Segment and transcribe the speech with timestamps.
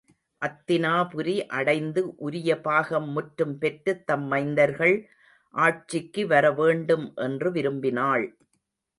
[0.41, 4.95] அத்தினாபுரி அடைந்து உரிய பாகம் முற்றும் பெற்றுத் தம் மைந்தர்கள்
[5.53, 8.25] ஆட்சிக்கு வரவேண்டும் என்று விரும்பினாள்.